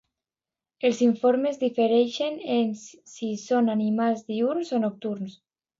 [0.89, 5.43] Els informes difereixen en si són animals diürns o nocturns.